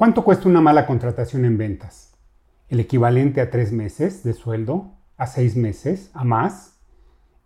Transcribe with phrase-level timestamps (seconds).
[0.00, 2.14] ¿Cuánto cuesta una mala contratación en ventas?
[2.70, 4.92] ¿El equivalente a tres meses de sueldo?
[5.18, 6.10] ¿A seis meses?
[6.14, 6.80] ¿A más?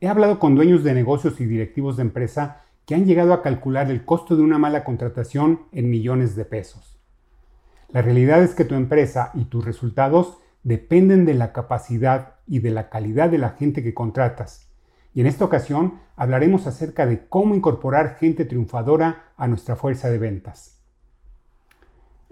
[0.00, 3.90] He hablado con dueños de negocios y directivos de empresa que han llegado a calcular
[3.90, 7.00] el costo de una mala contratación en millones de pesos.
[7.88, 12.70] La realidad es que tu empresa y tus resultados dependen de la capacidad y de
[12.70, 14.70] la calidad de la gente que contratas.
[15.12, 20.18] Y en esta ocasión hablaremos acerca de cómo incorporar gente triunfadora a nuestra fuerza de
[20.18, 20.73] ventas.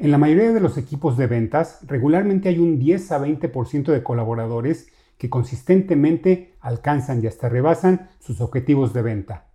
[0.03, 4.03] En la mayoría de los equipos de ventas, regularmente hay un 10 a 20% de
[4.03, 9.46] colaboradores que consistentemente alcanzan y hasta rebasan sus objetivos de venta,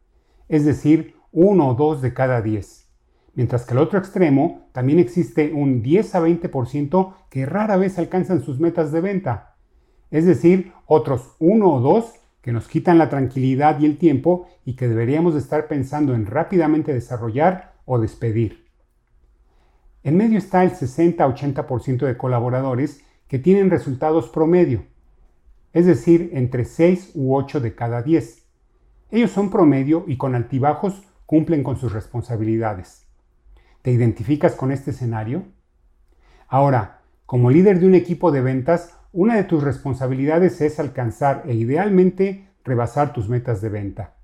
[0.47, 2.87] es decir, uno o dos de cada 10.
[3.33, 8.41] Mientras que al otro extremo también existe un 10 a 20% que rara vez alcanzan
[8.41, 9.57] sus metas de venta,
[10.11, 14.77] es decir, otros uno o dos que nos quitan la tranquilidad y el tiempo y
[14.77, 18.66] que deberíamos estar pensando en rápidamente desarrollar o despedir.
[20.07, 24.85] En medio está el 60-80% de colaboradores que tienen resultados promedio,
[25.73, 28.45] es decir, entre 6 u 8 de cada 10.
[29.11, 33.05] Ellos son promedio y con altibajos cumplen con sus responsabilidades.
[33.81, 35.43] ¿Te identificas con este escenario?
[36.47, 41.53] Ahora, como líder de un equipo de ventas, una de tus responsabilidades es alcanzar e
[41.53, 44.15] idealmente rebasar tus metas de venta.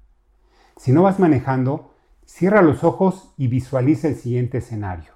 [0.78, 1.94] Si no vas manejando,
[2.26, 5.13] cierra los ojos y visualiza el siguiente escenario.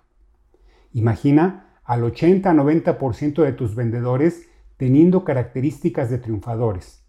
[0.94, 7.04] Imagina al 80-90% de tus vendedores teniendo características de triunfadores.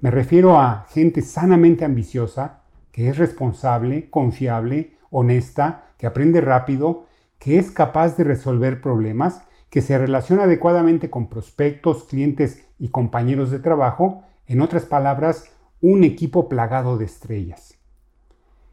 [0.00, 7.06] Me refiero a gente sanamente ambiciosa, que es responsable, confiable, honesta, que aprende rápido,
[7.38, 13.50] que es capaz de resolver problemas, que se relaciona adecuadamente con prospectos, clientes y compañeros
[13.50, 17.74] de trabajo, en otras palabras, un equipo plagado de estrellas.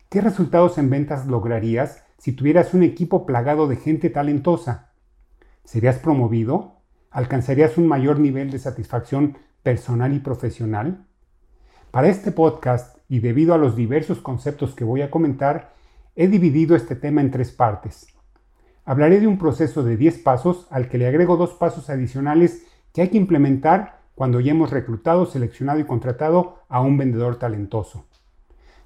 [0.10, 4.94] ¿Qué resultados en ventas lograrías si tuvieras un equipo plagado de gente talentosa?
[5.66, 6.78] ¿Serías promovido?
[7.12, 11.06] ¿Alcanzarías un mayor nivel de satisfacción personal y profesional?
[11.92, 15.74] Para este podcast, y debido a los diversos conceptos que voy a comentar,
[16.16, 18.08] he dividido este tema en tres partes.
[18.86, 23.02] Hablaré de un proceso de 10 pasos al que le agrego dos pasos adicionales que
[23.02, 28.08] hay que implementar cuando ya hemos reclutado, seleccionado y contratado a un vendedor talentoso.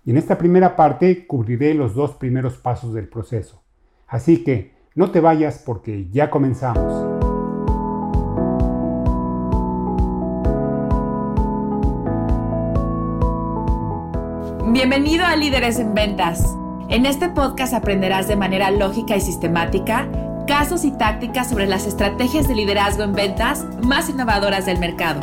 [0.08, 3.62] Y en esta primera parte cubriré los dos primeros pasos del proceso.
[4.08, 6.94] Así que no te vayas porque ya comenzamos.
[14.72, 16.56] Bienvenido a Líderes en Ventas.
[16.88, 20.10] En este podcast aprenderás de manera lógica y sistemática
[20.48, 25.20] casos y tácticas sobre las estrategias de liderazgo en ventas más innovadoras del mercado,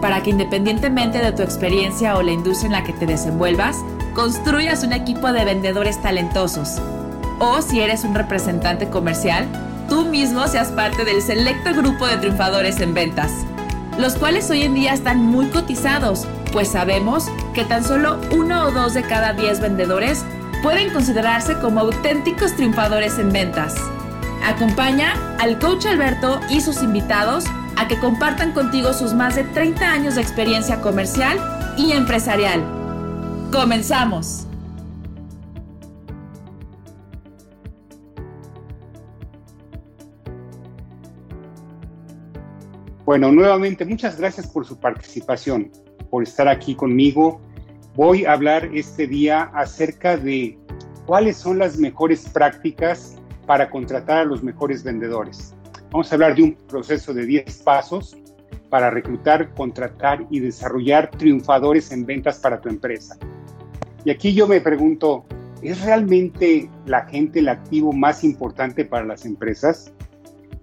[0.00, 3.84] para que independientemente de tu experiencia o la industria en la que te desenvuelvas,
[4.14, 6.80] construyas un equipo de vendedores talentosos.
[7.40, 9.46] O si eres un representante comercial,
[9.88, 13.32] tú mismo seas parte del selecto grupo de triunfadores en ventas,
[13.98, 18.70] los cuales hoy en día están muy cotizados, pues sabemos que tan solo uno o
[18.70, 20.24] dos de cada diez vendedores
[20.62, 23.74] pueden considerarse como auténticos triunfadores en ventas.
[24.46, 27.44] Acompaña al coach Alberto y sus invitados
[27.76, 31.38] a que compartan contigo sus más de 30 años de experiencia comercial
[31.76, 32.83] y empresarial
[33.54, 34.48] Comenzamos.
[43.04, 45.70] Bueno, nuevamente muchas gracias por su participación,
[46.10, 47.40] por estar aquí conmigo.
[47.94, 50.58] Voy a hablar este día acerca de
[51.06, 53.14] cuáles son las mejores prácticas
[53.46, 55.54] para contratar a los mejores vendedores.
[55.92, 58.16] Vamos a hablar de un proceso de 10 pasos
[58.68, 63.16] para reclutar, contratar y desarrollar triunfadores en ventas para tu empresa.
[64.04, 65.24] Y aquí yo me pregunto,
[65.62, 69.92] ¿es realmente la gente el activo más importante para las empresas?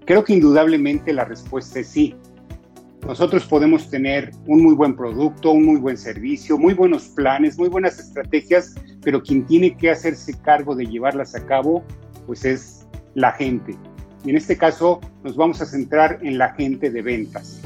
[0.05, 2.15] Creo que indudablemente la respuesta es sí.
[3.07, 7.67] Nosotros podemos tener un muy buen producto, un muy buen servicio, muy buenos planes, muy
[7.67, 11.83] buenas estrategias, pero quien tiene que hacerse cargo de llevarlas a cabo,
[12.27, 12.85] pues es
[13.15, 13.75] la gente.
[14.23, 17.59] Y en este caso nos vamos a centrar en la gente de ventas.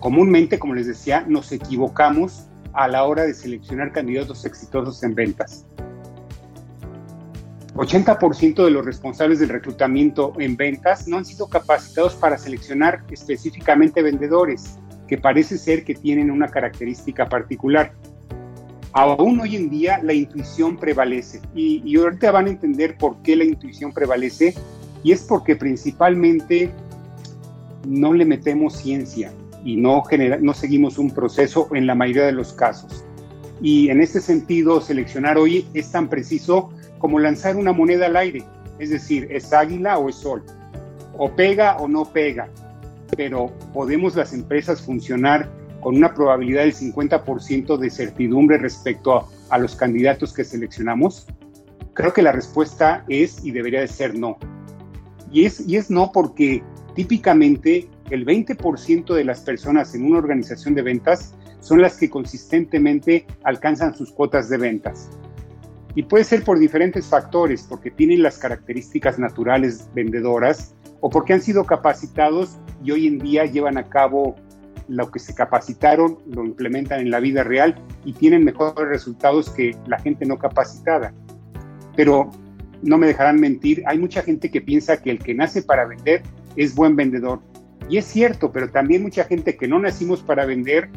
[0.00, 5.66] Comúnmente, como les decía, nos equivocamos a la hora de seleccionar candidatos exitosos en ventas.
[7.74, 14.02] 80% de los responsables del reclutamiento en ventas no han sido capacitados para seleccionar específicamente
[14.02, 14.78] vendedores,
[15.08, 17.92] que parece ser que tienen una característica particular.
[18.92, 23.36] Aún hoy en día la intuición prevalece y, y ahorita van a entender por qué
[23.36, 24.54] la intuición prevalece
[25.02, 26.70] y es porque principalmente
[27.86, 29.32] no le metemos ciencia
[29.64, 33.04] y no, genera, no seguimos un proceso en la mayoría de los casos.
[33.62, 38.44] Y en este sentido, seleccionar hoy es tan preciso como lanzar una moneda al aire,
[38.78, 40.42] es decir, es águila o es sol.
[41.22, 42.48] o pega o no pega,
[43.16, 49.74] pero podemos las empresas funcionar con una probabilidad del 50% de certidumbre respecto a, los
[49.74, 51.26] candidatos que seleccionamos?
[51.94, 54.38] Creo que la respuesta es y debería de ser no.
[55.32, 56.62] Y es, y es no porque
[56.94, 63.26] típicamente el 20% de las personas en una organización de ventas son las que consistentemente
[63.44, 65.10] alcanzan sus cuotas de ventas.
[65.94, 71.42] Y puede ser por diferentes factores, porque tienen las características naturales vendedoras o porque han
[71.42, 74.36] sido capacitados y hoy en día llevan a cabo
[74.88, 79.76] lo que se capacitaron, lo implementan en la vida real y tienen mejores resultados que
[79.86, 81.12] la gente no capacitada.
[81.96, 82.30] Pero
[82.82, 86.22] no me dejarán mentir, hay mucha gente que piensa que el que nace para vender
[86.56, 87.40] es buen vendedor.
[87.90, 90.88] Y es cierto, pero también mucha gente que no nacimos para vender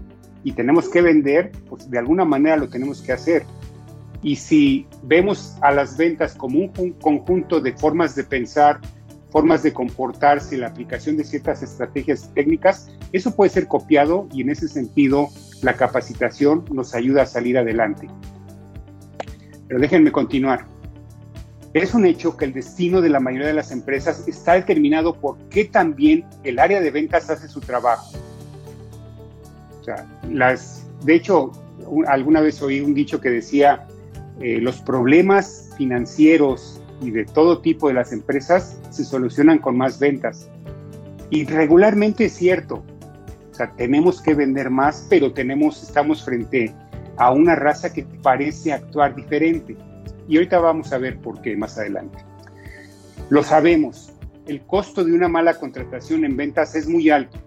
[0.43, 3.43] y tenemos que vender, pues de alguna manera lo tenemos que hacer.
[4.21, 8.79] Y si vemos a las ventas como un conjunto de formas de pensar,
[9.31, 14.51] formas de comportarse, la aplicación de ciertas estrategias técnicas, eso puede ser copiado y en
[14.51, 15.29] ese sentido
[15.63, 18.07] la capacitación nos ayuda a salir adelante.
[19.67, 20.72] Pero déjenme continuar.
[21.73, 25.37] Es un hecho que el destino de la mayoría de las empresas está determinado por
[25.49, 28.11] qué también el área de ventas hace su trabajo.
[31.03, 31.51] De hecho,
[32.07, 33.87] alguna vez oí un dicho que decía,
[34.39, 39.99] eh, los problemas financieros y de todo tipo de las empresas se solucionan con más
[39.99, 40.49] ventas.
[41.31, 42.83] Y regularmente es cierto.
[43.59, 46.73] O tenemos que vender más, pero tenemos, estamos frente
[47.17, 49.75] a una raza que parece actuar diferente.
[50.27, 52.19] Y ahorita vamos a ver por qué más adelante.
[53.29, 54.13] Lo sabemos,
[54.47, 57.37] el costo de una mala contratación en ventas es muy alto.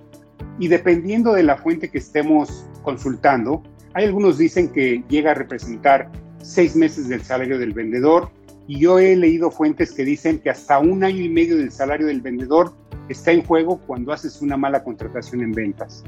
[0.59, 3.63] Y dependiendo de la fuente que estemos consultando,
[3.95, 6.11] hay algunos dicen que llega a representar
[6.43, 8.31] seis meses del salario del vendedor
[8.67, 12.07] y yo he leído fuentes que dicen que hasta un año y medio del salario
[12.07, 12.73] del vendedor
[13.09, 16.03] está en juego cuando haces una mala contratación en ventas.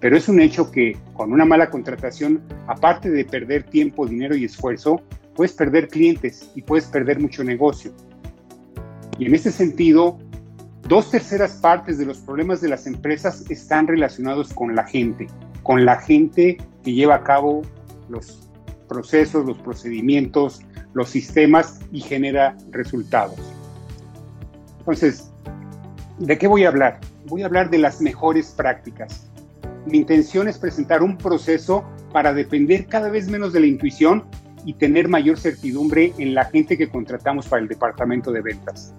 [0.00, 4.44] Pero es un hecho que con una mala contratación, aparte de perder tiempo, dinero y
[4.44, 5.02] esfuerzo,
[5.38, 7.92] puedes perder clientes y puedes perder mucho negocio.
[9.20, 10.18] Y en ese sentido,
[10.88, 15.28] dos terceras partes de los problemas de las empresas están relacionados con la gente,
[15.62, 17.62] con la gente que lleva a cabo
[18.08, 18.50] los
[18.88, 20.60] procesos, los procedimientos,
[20.92, 23.38] los sistemas y genera resultados.
[24.80, 25.30] Entonces,
[26.18, 26.98] ¿de qué voy a hablar?
[27.26, 29.30] Voy a hablar de las mejores prácticas.
[29.86, 34.24] Mi intención es presentar un proceso para depender cada vez menos de la intuición
[34.68, 38.94] y tener mayor certidumbre en la gente que contratamos para el departamento de ventas.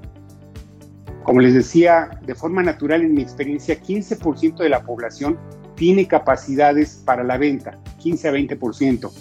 [1.21, 5.37] Como les decía, de forma natural en mi experiencia, 15% de la población
[5.75, 9.11] tiene capacidades para la venta, 15 a 20%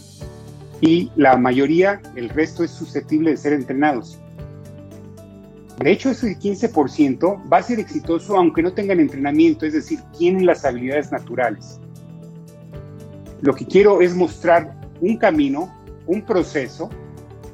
[0.80, 4.18] y la mayoría, el resto es susceptible de ser entrenados.
[5.78, 10.46] De hecho, ese 15% va a ser exitoso aunque no tengan entrenamiento, es decir, tienen
[10.46, 11.78] las habilidades naturales.
[13.42, 15.77] Lo que quiero es mostrar un camino,
[16.08, 16.90] un proceso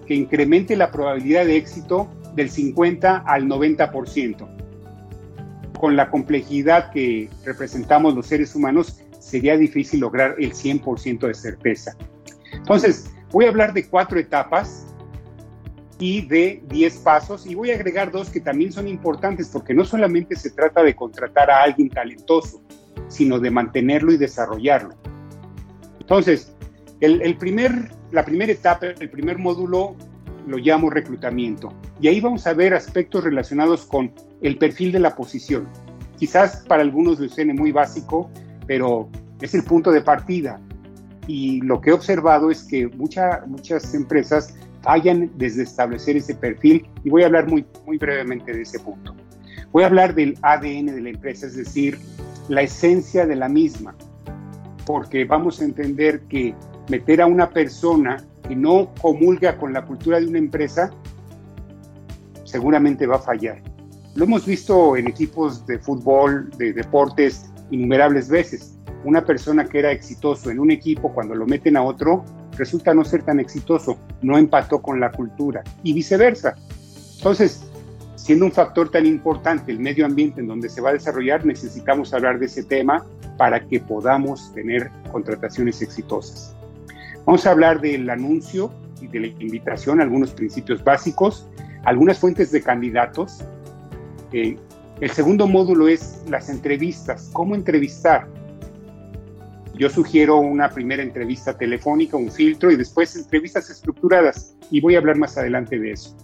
[0.07, 4.49] que incremente la probabilidad de éxito del 50 al 90%.
[5.79, 11.97] Con la complejidad que representamos los seres humanos, sería difícil lograr el 100% de certeza.
[12.53, 14.87] Entonces, voy a hablar de cuatro etapas
[15.99, 19.85] y de diez pasos y voy a agregar dos que también son importantes porque no
[19.85, 22.63] solamente se trata de contratar a alguien talentoso,
[23.09, 24.95] sino de mantenerlo y desarrollarlo.
[26.01, 26.55] Entonces,
[27.01, 29.97] el, primer, la primera etapa, el primer módulo
[30.47, 35.17] lo llamo reclutamiento y ahí vamos a ver aspectos relacionados con el perfil de la
[35.17, 35.67] posición.
[36.17, 38.31] Quizás para algunos les suene muy básico,
[38.69, 39.09] pero
[39.41, 40.61] es el punto de partida
[41.27, 47.11] y lo que he observado es que muchas empresas fallan desde establecer ese perfil y
[47.11, 49.13] voy a hablar muy, muy brevemente de ese punto.
[49.73, 51.99] Voy a hablar del ADN de la empresa, es decir,
[52.49, 53.97] la esencia de la misma,
[54.87, 56.55] porque vamos a entender que
[56.89, 60.91] meter a una persona que no comulga con la cultura de una empresa
[62.45, 63.63] seguramente va a fallar.
[64.15, 68.75] Lo hemos visto en equipos de fútbol, de deportes, innumerables veces
[69.05, 72.25] una persona que era exitoso en un equipo, cuando lo meten a otro,
[72.57, 76.57] resulta no ser tan exitoso, no empató con la cultura y viceversa.
[77.17, 77.65] Entonces,
[78.17, 82.15] siendo un factor tan importante el medio ambiente en donde se va a desarrollar, necesitamos
[82.15, 83.05] hablar de ese tema
[83.37, 86.57] para que podamos tener contrataciones exitosas.
[87.27, 91.49] Vamos a hablar del anuncio y de la invitación, algunos principios básicos,
[91.85, 93.45] algunas fuentes de candidatos.
[94.33, 94.59] Eh,
[95.01, 98.29] el segundo módulo es las entrevistas, cómo entrevistar.
[99.75, 104.99] Yo sugiero una primera entrevista telefónica, un filtro y después entrevistas estructuradas y voy a
[104.99, 106.17] hablar más adelante de eso.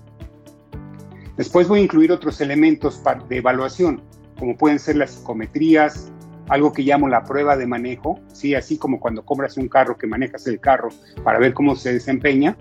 [1.36, 4.02] Después voy a incluir otros elementos de evaluación,
[4.38, 6.12] como pueden ser las psicometrías,
[6.50, 8.54] algo que llamo la prueba de manejo, ¿sí?
[8.54, 10.88] así como cuando compras un carro que manejas el carro
[11.22, 12.56] para ver cómo se desempeña,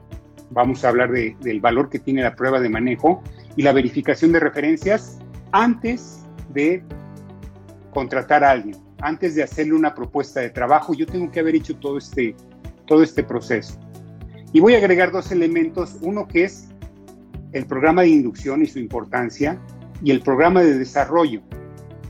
[0.51, 3.24] vamos a hablar del valor que tiene la prueba de manejo
[3.55, 5.17] y la verificación de referencias
[5.51, 6.84] antes de
[7.91, 11.75] contratar a alguien, antes de hacerle una propuesta de trabajo, yo tengo que haber hecho
[11.75, 12.36] todo este,
[12.86, 13.79] todo este proceso.
[14.53, 16.69] Y voy a agregar dos elementos, uno que es
[17.53, 19.60] el programa de inducción y su importancia,
[20.03, 21.41] y el programa de desarrollo,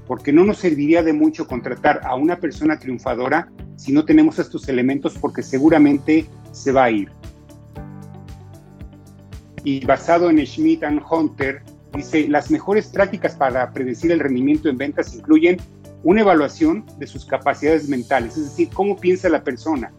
[0.10, 4.68] porque no nos serviría de mucho contratar a una persona triunfadora si no tenemos estos
[4.68, 7.12] elementos, porque seguramente se va a ir.
[9.64, 11.62] Y basado en Schmidt and Hunter,
[11.94, 15.58] dice, las mejores prácticas para predecir el rendimiento en ventas incluyen
[16.02, 19.94] una evaluación de sus capacidades mentales, es decir, cómo piensa la persona,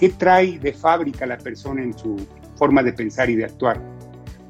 [0.00, 2.16] qué trae de fábrica la persona en su
[2.56, 3.80] forma de pensar y de actuar,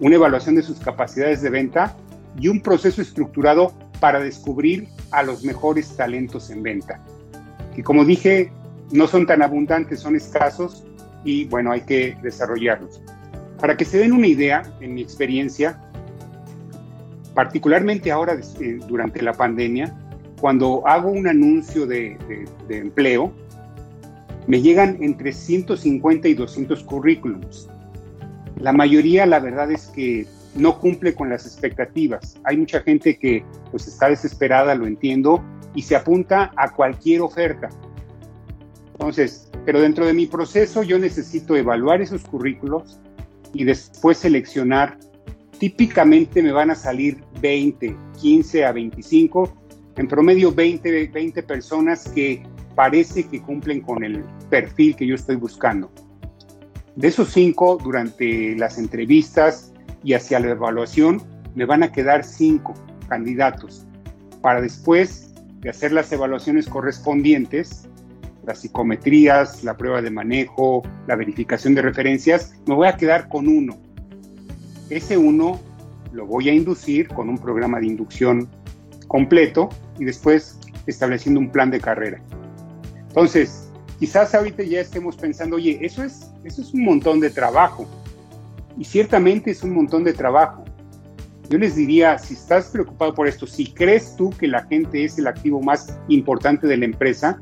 [0.01, 1.95] una evaluación de sus capacidades de venta
[2.41, 7.03] y un proceso estructurado para descubrir a los mejores talentos en venta.
[7.75, 8.51] Que como dije,
[8.91, 10.85] no son tan abundantes, son escasos
[11.25, 13.01] y bueno, hay que desarrollarlos.
[13.61, 15.81] Para que se den una idea, en mi experiencia,
[17.35, 19.97] particularmente ahora eh, durante la pandemia,
[20.41, 22.17] cuando hago un anuncio de,
[22.69, 23.33] empleo,
[24.47, 27.69] me llegan entre 150 y 200 currículums.
[28.61, 32.37] La mayoría, la verdad es que no cumple con las expectativas.
[32.45, 35.43] Hay mucha gente que pues está desesperada, lo entiendo,
[35.75, 37.69] y se apunta a cualquier oferta.
[38.93, 42.99] Entonces, pero dentro de mi proceso yo necesito evaluar esos currículos
[43.53, 44.99] y después seleccionar.
[45.59, 49.57] Típicamente me van a salir 20, 15 a 25
[49.97, 52.43] en promedio 20, 20 personas que
[52.75, 55.91] parece que cumplen con el perfil que yo estoy buscando.
[56.95, 59.68] De esos cinco, durante las entrevistas
[60.03, 61.23] y hacia la evaluación,
[61.55, 62.75] me van a quedar cinco
[63.09, 63.87] candidatos
[64.41, 67.89] para después de hacer las evaluaciones correspondientes,
[68.45, 73.49] las psicometrías, la prueba de manejo, la verificación de referencias, me voy a quedar con
[73.49, 73.77] uno.
[74.89, 75.61] Ese uno
[76.13, 78.49] lo voy a inducir con un programa de inducción
[79.07, 82.21] completo y después estableciendo un plan de carrera.
[83.09, 87.87] Entonces, quizás ahorita ya estemos pensando, oye, eso es, eso es un montón de trabajo.
[88.79, 90.65] Y ciertamente es un montón de trabajo.
[91.51, 95.19] Yo les diría, si estás preocupado por esto, si crees tú que la gente es
[95.19, 97.41] el activo más importante de la empresa,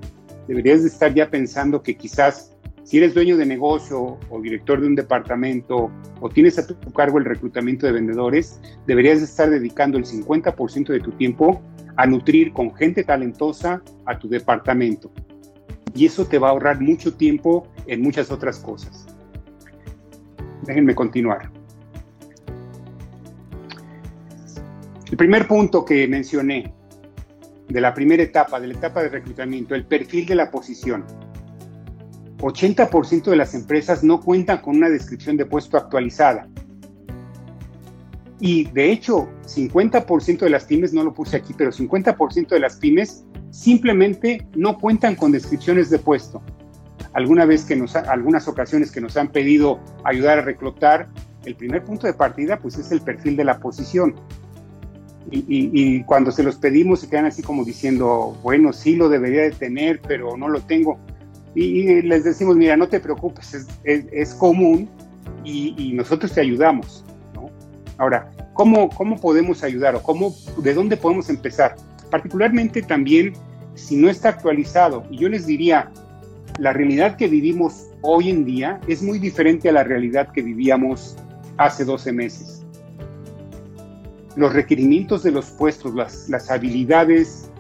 [0.49, 4.87] deberías de estar ya pensando que quizás si eres dueño de negocio o director de
[4.87, 5.91] un departamento
[6.21, 10.87] o tienes a tu cargo el reclutamiento de vendedores, deberías de estar dedicando el 50%
[10.93, 11.61] de tu tiempo
[11.97, 15.11] a nutrir con gente talentosa a tu departamento.
[15.97, 19.06] Y eso te va a ahorrar mucho tiempo en muchas otras cosas.
[20.67, 21.51] Déjenme continuar.
[25.11, 26.75] El primer punto que mencioné
[27.69, 31.05] de la primera etapa, de la etapa de reclutamiento, el perfil de la posición.
[32.39, 36.49] 80% de las empresas no cuentan con una descripción de puesto actualizada.
[38.41, 42.77] Y de hecho, 50% de las pymes, no lo puse aquí, pero 50% de las
[42.77, 46.43] pymes simplemente no cuentan con descripciones de puesto.
[47.17, 51.09] Alguna vez que nos, algunas ocasiones que nos han pedido ayudar a reclutar,
[51.47, 54.15] el primer punto de partida pues es el perfil de la posición.
[55.31, 59.45] Y, y, cuando se los pedimos se quedan así como diciendo, bueno, sí lo debería
[59.45, 60.99] de tener, pero no lo tengo.
[61.55, 64.87] Y, les decimos, mira, no te preocupes, es, es, común
[65.43, 67.03] y, nosotros te ayudamos.
[67.97, 71.77] Ahora, ¿cómo, ¿cómo podemos ayudar o cómo, de dónde podemos empezar?
[72.11, 73.33] Particularmente también
[73.75, 75.07] si no está actualizado.
[75.11, 75.91] Y yo les diría,
[76.59, 81.17] la realidad que vivimos hoy en día es muy diferente a la realidad que vivíamos
[81.59, 82.65] hace 12 meses.
[84.37, 87.51] Los requerimientos de los puestos, las, las habilidades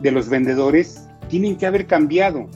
[0.00, 2.48] de los vendedores tienen que haber cambiado.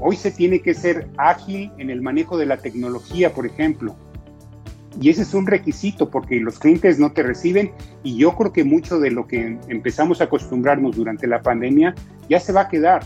[0.00, 3.96] Hoy se tiene que ser ágil en el manejo de la tecnología, por ejemplo.
[5.00, 7.72] Y ese es un requisito porque los clientes no te reciben
[8.04, 11.94] y yo creo que mucho de lo que empezamos a acostumbrarnos durante la pandemia
[12.28, 13.02] ya se va a quedar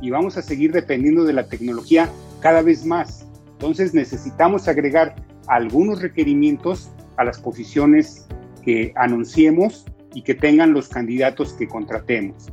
[0.00, 2.10] y vamos a seguir dependiendo de la tecnología
[2.40, 3.26] cada vez más.
[3.52, 5.14] Entonces necesitamos agregar
[5.46, 8.26] algunos requerimientos a las posiciones
[8.62, 12.48] que anunciemos y que tengan los candidatos que contratemos.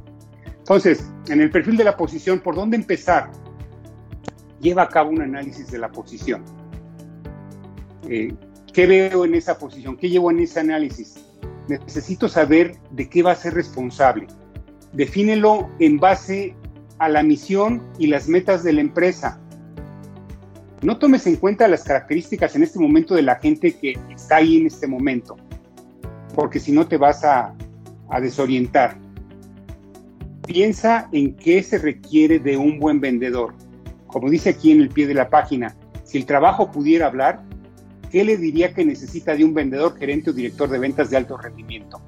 [0.59, 3.31] Entonces, en el perfil de la posición, ¿por dónde empezar?
[4.62, 6.43] Lleva a cabo un análisis de la posición.
[8.07, 8.33] Eh,
[8.71, 9.97] ¿Qué veo en esa posición?
[9.97, 11.15] ¿Qué llevo en ese análisis?
[11.67, 14.27] Necesito saber de qué va a ser responsable.
[14.93, 16.55] Defínelo en base
[17.03, 19.39] a la misión y las metas de la empresa.
[20.81, 24.57] No tomes en cuenta las características en este momento de la gente que está ahí
[24.57, 25.38] en este momento.
[26.36, 27.53] porque si no te vas a,
[28.10, 28.98] a desorientar.
[30.48, 33.53] Piensa en qué se requiere de un buen vendedor.
[34.07, 37.43] Como dice aquí en el pie de la página, si el trabajo pudiera hablar,
[38.12, 41.38] ¿qué le diría que necesita de un vendedor, gerente o director de ventas de alto
[41.38, 42.01] rendimiento?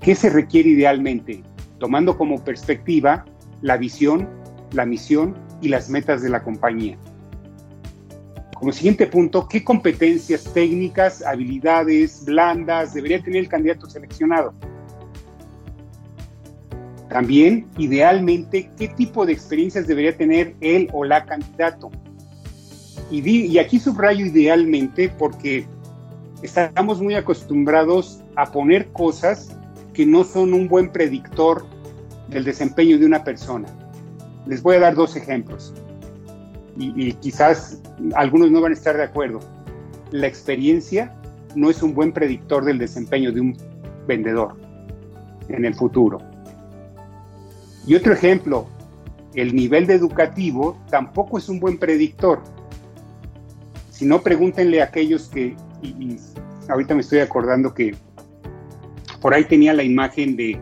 [0.00, 1.42] ¿Qué se requiere idealmente?
[1.78, 3.24] Tomando como perspectiva
[3.62, 4.28] la visión,
[4.72, 6.98] la misión y las metas de la compañía.
[8.56, 14.54] Como siguiente punto, ¿qué competencias técnicas, habilidades blandas debería tener el candidato seleccionado?
[17.08, 21.90] También, idealmente, qué tipo de experiencias debería tener él o la candidato.
[23.10, 25.66] Y, aquí subrayo idealmente porque
[26.42, 29.54] estamos muy acostumbrados a poner cosas
[29.92, 31.66] que no son un buen predictor
[32.32, 33.68] del desempeño de una persona.
[34.46, 35.72] Les voy a dar dos ejemplos
[36.76, 37.80] y, y, quizás
[38.14, 39.40] algunos no van a estar de acuerdo.
[40.10, 41.14] La experiencia
[41.54, 43.56] no es un buen predictor del desempeño de un
[44.06, 44.56] vendedor
[45.48, 46.18] en el futuro.
[47.86, 48.66] Y otro ejemplo,
[49.34, 52.42] el nivel de educativo tampoco es un buen predictor.
[53.90, 56.16] Si no, pregúntenle a aquellos que, y,
[56.68, 57.94] ahorita me estoy acordando que
[59.20, 60.60] por ahí tenía la imagen de,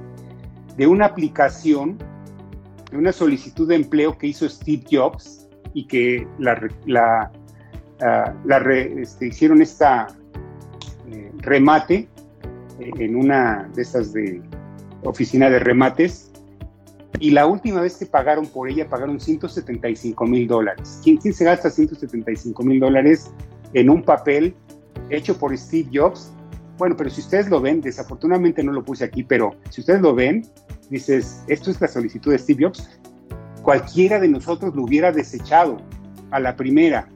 [0.76, 1.98] de una aplicación,
[2.90, 7.30] de una solicitud de empleo que hizo Steve Jobs y que la, la,
[8.00, 8.34] ah,
[8.98, 10.08] este, hicieron esta
[11.08, 12.08] eh, remate
[12.78, 14.42] eh, en una de esas de
[15.02, 16.30] oficina de remates
[17.20, 21.00] y la última vez que pagaron por ella, pagaron 175 mil dólares.
[21.04, 23.30] ¿Quién, se gasta 175 mil dólares
[23.74, 24.54] en un papel
[25.10, 26.32] hecho por Steve Jobs?
[26.80, 30.14] Bueno, pero si ustedes lo ven, desafortunadamente no lo puse aquí, pero si ustedes lo
[30.14, 30.46] ven,
[30.88, 32.88] dices, esto es la solicitud de Steve Jobs,
[33.60, 35.76] cualquiera de nosotros lo hubiera desechado
[36.30, 37.06] a la primera.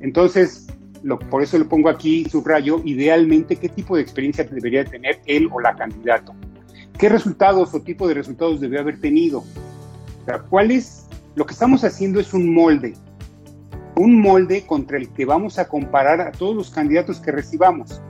[0.00, 0.66] Entonces,
[1.02, 5.48] lo, por eso lo pongo aquí, subrayo, idealmente qué tipo de experiencia debería tener él
[5.50, 6.34] o la candidato.
[6.98, 9.42] ¿Qué resultados o tipo de resultados debe haber tenido?
[10.50, 11.06] ¿Cuál es?
[11.34, 12.92] Lo que estamos haciendo es un molde,
[13.96, 18.02] un molde contra el que vamos a comparar a todos los candidatos que recibamos.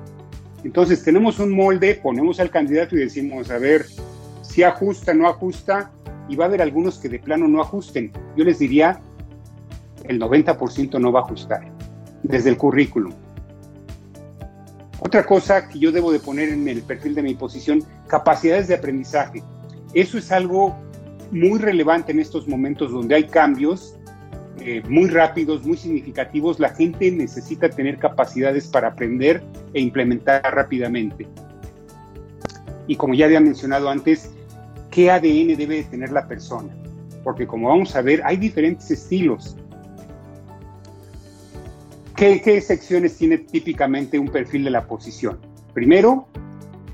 [0.64, 3.86] Entonces tenemos un molde, ponemos al candidato y decimos, a ver,
[4.42, 5.92] si ajusta, no ajusta,
[6.28, 8.10] y va a haber algunos que de plano no ajusten.
[8.36, 9.00] Yo les diría,
[10.04, 11.70] el 90% no va a ajustar
[12.22, 13.12] desde el currículum.
[15.00, 18.74] Otra cosa que yo debo de poner en el perfil de mi posición, capacidades de
[18.74, 19.42] aprendizaje.
[19.92, 20.74] Eso es algo
[21.30, 23.96] muy relevante en estos momentos donde hay cambios
[24.60, 26.60] eh, muy rápidos, muy significativos.
[26.60, 31.26] La gente necesita tener capacidades para aprender e implementar rápidamente.
[32.86, 34.30] Y como ya había mencionado antes,
[34.90, 36.74] ¿qué ADN debe de tener la persona?
[37.22, 39.56] Porque como vamos a ver, hay diferentes estilos.
[42.16, 45.38] ¿Qué, secciones tiene típicamente un perfil de la posición?
[45.72, 46.28] Primero,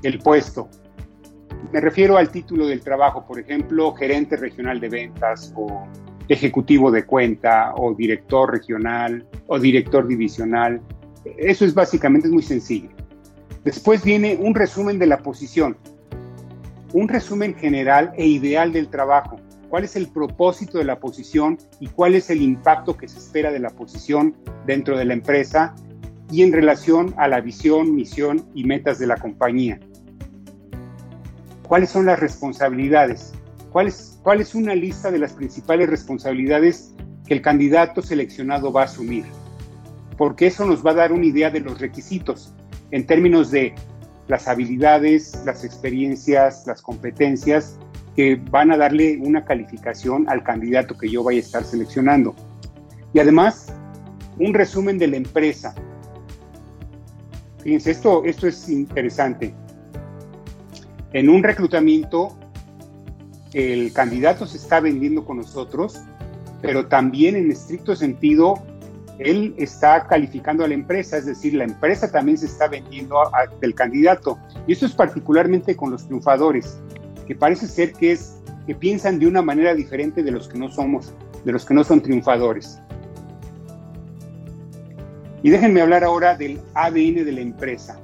[0.01, 0.67] el puesto.
[1.71, 5.87] Me refiero al título del trabajo, por ejemplo, gerente regional de ventas o
[6.33, 10.81] ejecutivo de cuenta o director regional o director divisional.
[11.37, 12.89] Eso es básicamente es muy sencillo.
[13.63, 15.77] Después viene un resumen de la posición,
[16.93, 19.39] un resumen general e ideal del trabajo
[19.71, 23.51] cuál es el propósito de la posición y cuál es el impacto que se espera
[23.51, 25.73] de la posición dentro de la empresa
[26.29, 29.79] y en relación a la visión, misión y metas de la compañía.
[31.65, 33.31] ¿Cuáles son las responsabilidades?
[33.71, 36.93] ¿Cuál es, cuál es una lista de las principales responsabilidades
[37.25, 39.23] que el candidato seleccionado va a asumir?
[40.17, 42.53] Porque eso nos va a dar una idea de los requisitos
[42.91, 43.73] en términos de
[44.27, 47.79] las habilidades, las experiencias, las competencias
[48.15, 52.35] que van a darle una calificación al candidato que yo vaya a estar seleccionando.
[53.13, 53.73] Y además,
[54.37, 55.73] un resumen de la empresa.
[57.63, 59.53] Fíjense, esto, esto es interesante.
[61.13, 62.37] En un reclutamiento,
[63.53, 65.99] el candidato se está vendiendo con nosotros,
[66.61, 68.55] pero también en estricto sentido,
[69.19, 73.17] él está calificando a la empresa, es decir, la empresa también se está vendiendo
[73.59, 74.39] del candidato.
[74.67, 76.79] Y esto es particularmente con los triunfadores
[77.27, 80.69] que parece ser que es que piensan de una manera diferente de los que no
[80.69, 82.79] somos, de los que no son triunfadores.
[85.43, 87.99] Y déjenme hablar ahora del ADN de la empresa.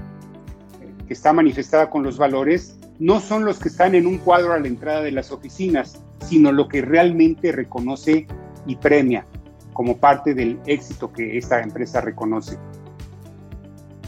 [0.81, 4.53] eh, que está manifestada con los valores, no son los que están en un cuadro
[4.53, 8.27] a la entrada de las oficinas, sino lo que realmente reconoce
[8.67, 9.27] y premia
[9.73, 12.59] como parte del éxito que esta empresa reconoce.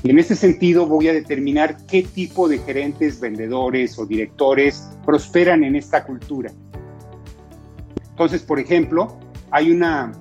[0.06, 5.64] Y en ese sentido voy a determinar qué tipo de gerentes, vendedores o directores prosperan
[5.64, 6.52] en esta cultura.
[8.10, 9.18] Entonces, por ejemplo,
[9.50, 10.12] hay una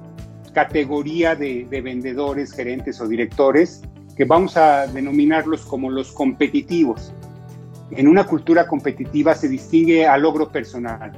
[0.56, 3.84] categoría de, de vendedores, gerentes o directores
[4.18, 7.14] que vamos a denominarlos como los competitivos.
[7.92, 11.12] En una cultura competitiva se distingue al logro personal.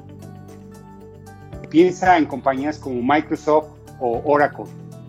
[1.69, 3.69] Piensa en compañías como Microsoft
[4.01, 4.65] o Oracle.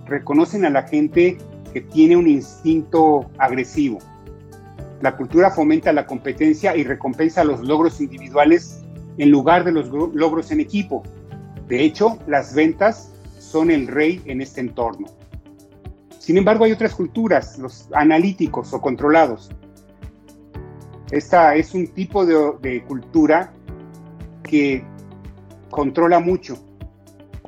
[0.06, 1.38] Reconocen a la gente
[1.72, 3.98] que tiene un instinto agresivo.
[5.00, 8.82] La cultura fomenta la competencia y recompensa los logros individuales
[9.16, 11.02] en lugar de los logros en equipo.
[11.68, 15.06] De hecho, las ventas son el rey en este entorno.
[16.18, 19.50] Sin embargo, hay otras culturas, los analíticos o controlados.
[21.10, 23.52] Esta es un tipo de, de cultura
[24.42, 24.84] que
[25.70, 26.58] controla mucho,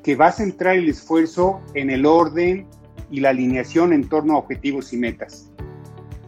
[0.02, 2.66] que va a centrar el esfuerzo en el orden
[3.10, 5.50] y la alineación en torno a objetivos y metas.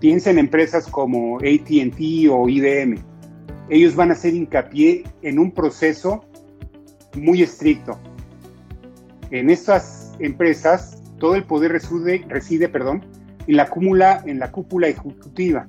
[0.01, 2.99] Piensa en empresas como ATT o IBM.
[3.69, 6.25] Ellos van a hacer hincapié en un proceso
[7.15, 7.99] muy estricto.
[9.31, 13.05] En estas empresas, todo el poder reside, reside perdón,
[13.47, 15.69] en, la cúmula, en la cúpula ejecutiva.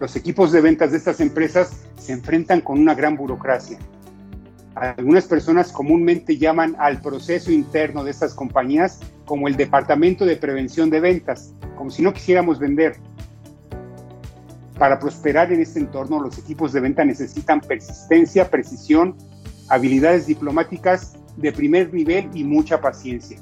[0.00, 3.78] Los equipos de ventas de estas empresas se enfrentan con una gran burocracia
[4.74, 10.90] algunas personas comúnmente llaman al proceso interno de estas compañías como el departamento de prevención
[10.90, 12.96] de ventas, como si no quisiéramos vender.
[14.78, 19.16] Para prosperar en este entorno, los equipos de venta necesitan persistencia, precisión,
[19.68, 23.38] habilidades diplomáticas de primer nivel y mucha paciencia.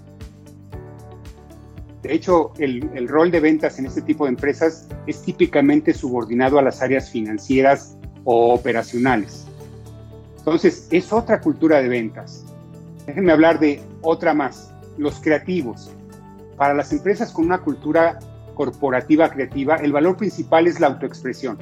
[2.02, 6.58] De hecho, el, el, rol de ventas en este tipo de empresas es típicamente subordinado
[6.58, 9.49] a las áreas financieras o operacionales.
[10.40, 12.44] Entonces, es otra cultura de ventas.
[13.06, 15.90] Déjenme hablar de otra más, los creativos.
[16.56, 18.18] Para las empresas con una cultura
[18.54, 21.58] corporativa creativa, el valor principal es la autoexpresión.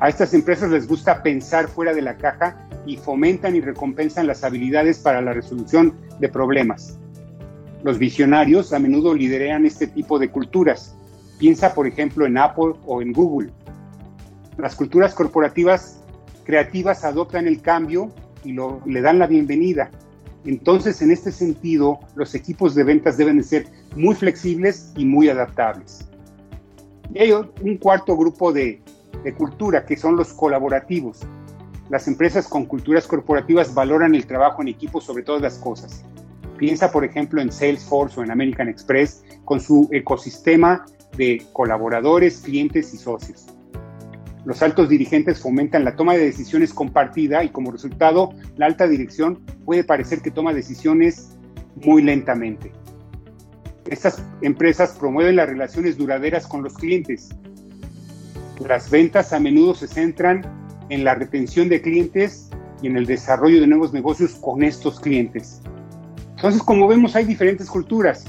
[0.00, 4.44] A estas empresas les gusta pensar fuera de la caja y fomentan y recompensan las
[4.44, 6.98] habilidades para la resolución de problemas.
[7.84, 10.96] Los visionarios a menudo lideran este tipo de culturas.
[11.38, 13.52] Piensa, por ejemplo, en Apple o en Google.
[14.58, 16.00] Las culturas corporativas
[16.46, 18.12] creativas adoptan el cambio
[18.44, 19.90] y lo, le dan la bienvenida.
[20.44, 26.08] Entonces, en este sentido, los equipos de ventas deben ser muy flexibles y muy adaptables.
[27.12, 28.80] Y hay un cuarto grupo de,
[29.24, 31.20] de cultura, que son los colaborativos.
[31.90, 36.04] Las empresas con culturas corporativas valoran el trabajo en equipo sobre todas las cosas.
[36.58, 42.94] Piensa, por ejemplo, en Salesforce o en American Express, con su ecosistema de colaboradores, clientes
[42.94, 43.46] y socios.
[44.46, 49.40] Los altos dirigentes fomentan la toma de decisiones compartida y como resultado la alta dirección
[49.64, 51.36] puede parecer que toma decisiones
[51.84, 52.70] muy lentamente.
[53.86, 57.30] Estas empresas promueven las relaciones duraderas con los clientes.
[58.64, 60.42] Las ventas a menudo se centran
[60.90, 62.48] en la retención de clientes
[62.82, 65.60] y en el desarrollo de nuevos negocios con estos clientes.
[66.36, 68.24] Entonces, como vemos, hay diferentes culturas.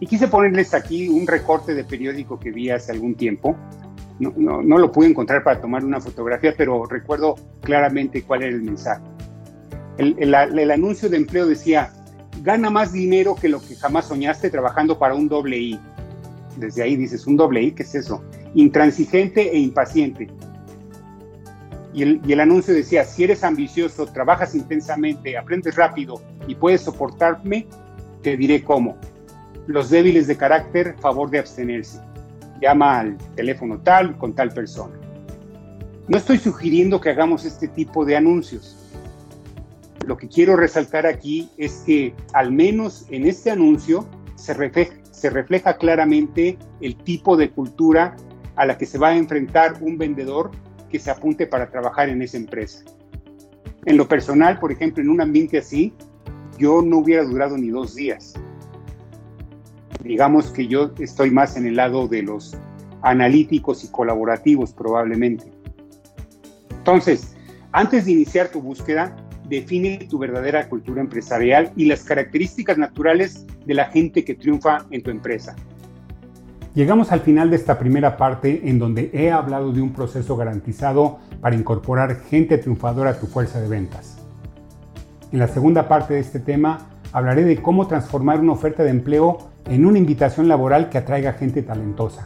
[0.00, 3.54] Y quise ponerles aquí un recorte de periódico que vi hace algún tiempo,
[4.18, 8.62] no, no, lo pude encontrar para tomar una fotografía, pero recuerdo claramente cuál era el
[8.62, 9.02] mensaje.
[9.98, 11.92] El, el, anuncio de empleo decía,
[12.42, 15.80] gana más dinero que lo que jamás soñaste trabajando para un doble I.
[16.56, 17.72] Desde ahí dices, ¿un doble I?
[17.72, 18.22] ¿Qué es eso?
[18.54, 20.28] Intransigente e impaciente.
[21.92, 26.82] Y el, y el anuncio decía, si eres ambicioso, trabajas intensamente, aprendes rápido y puedes
[26.82, 27.66] soportarme,
[28.22, 28.98] te diré cómo.
[29.66, 32.00] Los débiles de carácter, favor de abstenerse
[32.60, 34.98] llama al teléfono tal con tal persona.
[36.08, 38.76] No estoy sugiriendo que hagamos este tipo de anuncios.
[40.06, 45.30] Lo que quiero resaltar aquí es que al menos en este anuncio se refleja, se
[45.30, 48.16] refleja claramente el tipo de cultura
[48.54, 50.52] a la que se va a enfrentar un vendedor
[50.88, 52.84] que se apunte para trabajar en esa empresa.
[53.84, 55.92] En lo personal, por ejemplo, en un ambiente así,
[56.58, 58.34] yo no hubiera durado ni dos días
[60.06, 62.56] digamos que yo estoy más en el lado de los
[63.02, 65.52] analíticos y colaborativos probablemente.
[66.70, 67.36] Entonces,
[67.72, 69.16] antes de iniciar tu búsqueda,
[69.48, 75.02] define tu verdadera cultura empresarial y las características naturales de la gente que triunfa en
[75.02, 75.54] tu empresa.
[76.74, 81.18] Llegamos al final de esta primera parte en donde he hablado de un proceso garantizado
[81.40, 84.18] para incorporar gente triunfadora a tu fuerza de ventas.
[85.32, 89.38] En la segunda parte de este tema hablaré de cómo transformar una oferta de empleo
[89.68, 92.24] en una invitación laboral que atraiga gente talentosa.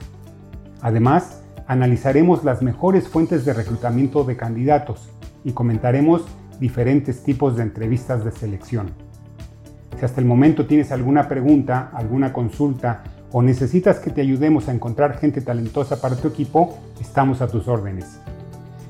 [0.80, 5.10] Además, analizaremos las mejores fuentes de reclutamiento de candidatos
[5.44, 6.24] y comentaremos
[6.58, 8.90] diferentes tipos de entrevistas de selección.
[9.98, 14.72] Si hasta el momento tienes alguna pregunta, alguna consulta o necesitas que te ayudemos a
[14.72, 18.20] encontrar gente talentosa para tu equipo, estamos a tus órdenes.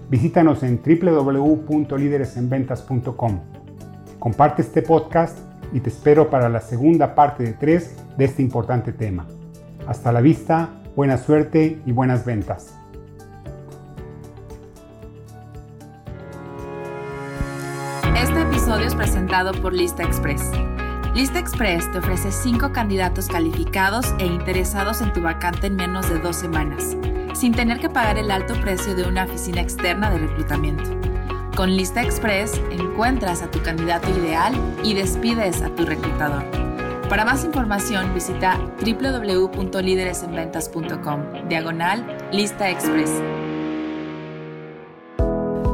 [0.08, 3.40] Visítanos en www.lideresenventas.com.
[4.18, 8.92] Comparte este podcast y te espero para la segunda parte de tres de este importante
[8.92, 9.26] tema.
[9.86, 12.74] Hasta la vista, buena suerte y buenas ventas.
[18.16, 20.50] Este episodio es presentado por Lista Express.
[21.14, 26.18] Lista Express te ofrece 5 candidatos calificados e interesados en tu vacante en menos de
[26.18, 26.96] dos semanas,
[27.34, 31.09] sin tener que pagar el alto precio de una oficina externa de reclutamiento.
[31.56, 36.44] Con Lista Express encuentras a tu candidato ideal y despides a tu reclutador.
[37.08, 43.10] Para más información visita www.lideresenventas.com, diagonal Lista Express.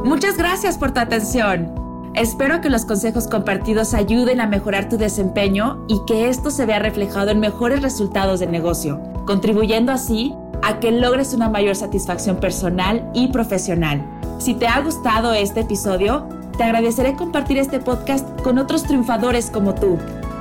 [0.03, 1.73] Muchas gracias por tu atención.
[2.15, 6.79] Espero que los consejos compartidos ayuden a mejorar tu desempeño y que esto se vea
[6.79, 13.07] reflejado en mejores resultados de negocio, contribuyendo así a que logres una mayor satisfacción personal
[13.13, 14.16] y profesional.
[14.37, 19.73] Si te ha gustado este episodio, te agradeceré compartir este podcast con otros triunfadores como
[19.75, 19.97] tú.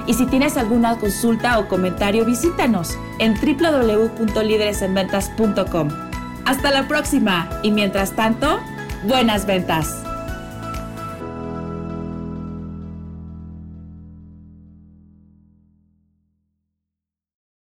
[0.07, 5.89] Y si tienes alguna consulta o comentario, visítanos en www.lideresenventas.com.
[6.45, 8.61] Hasta la próxima y mientras tanto,
[9.05, 10.06] buenas ventas.